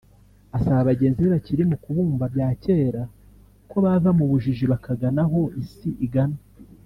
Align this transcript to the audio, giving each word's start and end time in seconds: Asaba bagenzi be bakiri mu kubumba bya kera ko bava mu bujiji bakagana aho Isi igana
Asaba 0.57 0.87
bagenzi 0.89 1.19
be 1.21 1.29
bakiri 1.35 1.63
mu 1.69 1.77
kubumba 1.83 2.25
bya 2.33 2.47
kera 2.63 3.03
ko 3.69 3.77
bava 3.85 4.09
mu 4.17 4.25
bujiji 4.31 4.65
bakagana 4.71 5.21
aho 5.25 5.39
Isi 5.61 5.89
igana 6.07 6.37